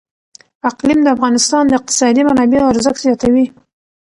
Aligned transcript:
اقلیم 0.69 0.99
د 1.03 1.07
افغانستان 1.15 1.63
د 1.67 1.71
اقتصادي 1.79 2.21
منابعو 2.27 2.71
ارزښت 2.73 2.99
زیاتوي. 3.05 3.45